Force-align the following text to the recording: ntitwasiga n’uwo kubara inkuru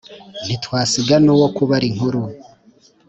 ntitwasiga 0.45 1.15
n’uwo 1.25 1.47
kubara 1.55 1.85
inkuru 1.91 2.21